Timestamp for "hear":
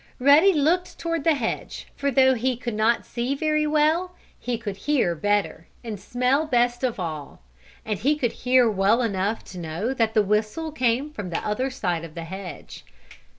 4.77-5.13, 8.31-8.67